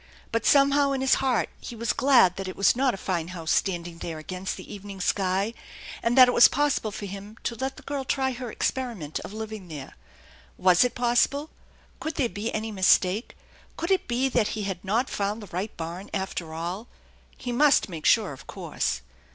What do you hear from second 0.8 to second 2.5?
in his heart he was glad that